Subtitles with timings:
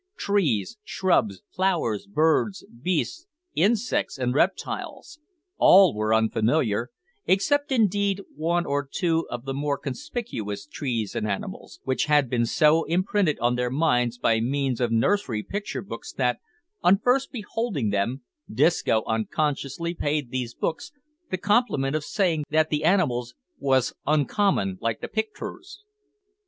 [0.17, 5.19] Trees, shrubs, flowers, birds, beasts, insects, and reptiles,
[5.57, 6.89] all were unfamiliar,
[7.27, 12.47] except indeed, one or two of the more conspicuous trees and animals, which had been
[12.47, 16.39] so imprinted on their minds by means of nursery picture books that,
[16.81, 20.91] on first beholding them, Disco unconsciously paid these books
[21.29, 25.83] the compliment of saying that the animals "wos uncommon like the picturs."